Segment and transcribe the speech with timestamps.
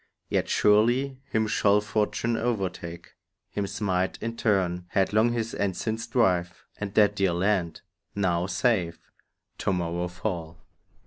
[0.29, 3.13] Yet surely him shall fortune overtake,
[3.51, 7.81] Him smite in turn, headlong his ensigns drive; And that dear land,
[8.15, 9.11] now safe,
[9.59, 10.57] to morrow fall.